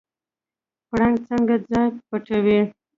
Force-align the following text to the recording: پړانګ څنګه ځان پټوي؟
پړانګ 0.89 1.17
څنګه 1.27 1.55
ځان 1.69 1.91
پټوي؟ 2.07 2.59